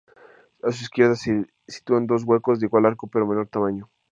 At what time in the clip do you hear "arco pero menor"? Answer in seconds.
2.87-3.47